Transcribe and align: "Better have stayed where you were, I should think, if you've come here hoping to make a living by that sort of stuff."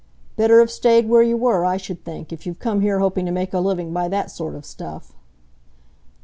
"Better 0.35 0.57
have 0.61 0.71
stayed 0.71 1.07
where 1.07 1.21
you 1.21 1.37
were, 1.37 1.63
I 1.63 1.77
should 1.77 2.03
think, 2.03 2.33
if 2.33 2.47
you've 2.47 2.57
come 2.57 2.81
here 2.81 2.97
hoping 2.97 3.27
to 3.27 3.31
make 3.31 3.53
a 3.53 3.59
living 3.59 3.93
by 3.93 4.07
that 4.07 4.31
sort 4.31 4.55
of 4.55 4.65
stuff." 4.65 5.13